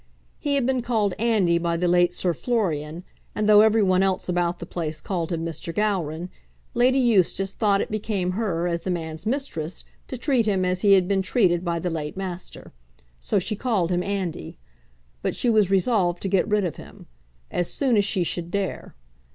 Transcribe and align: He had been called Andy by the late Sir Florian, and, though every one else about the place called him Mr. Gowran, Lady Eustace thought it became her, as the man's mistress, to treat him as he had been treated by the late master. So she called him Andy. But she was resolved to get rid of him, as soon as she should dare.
He 0.39 0.55
had 0.55 0.65
been 0.65 0.81
called 0.81 1.13
Andy 1.19 1.59
by 1.59 1.77
the 1.77 1.87
late 1.87 2.11
Sir 2.11 2.33
Florian, 2.33 3.03
and, 3.35 3.47
though 3.47 3.61
every 3.61 3.83
one 3.83 4.01
else 4.01 4.27
about 4.27 4.57
the 4.57 4.65
place 4.65 4.99
called 4.99 5.31
him 5.31 5.45
Mr. 5.45 5.71
Gowran, 5.71 6.29
Lady 6.73 6.97
Eustace 6.97 7.53
thought 7.53 7.81
it 7.81 7.91
became 7.91 8.31
her, 8.31 8.67
as 8.67 8.81
the 8.81 8.89
man's 8.89 9.27
mistress, 9.27 9.83
to 10.07 10.17
treat 10.17 10.47
him 10.47 10.65
as 10.65 10.81
he 10.81 10.93
had 10.93 11.07
been 11.07 11.21
treated 11.21 11.63
by 11.63 11.77
the 11.77 11.91
late 11.91 12.17
master. 12.17 12.73
So 13.19 13.37
she 13.37 13.55
called 13.55 13.91
him 13.91 14.01
Andy. 14.01 14.57
But 15.21 15.35
she 15.35 15.51
was 15.51 15.69
resolved 15.69 16.23
to 16.23 16.27
get 16.27 16.47
rid 16.47 16.65
of 16.65 16.77
him, 16.77 17.05
as 17.51 17.71
soon 17.71 17.95
as 17.95 18.03
she 18.03 18.23
should 18.23 18.49
dare. 18.49 18.95